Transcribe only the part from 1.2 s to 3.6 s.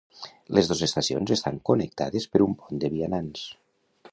estan connectades per un pont de vianants.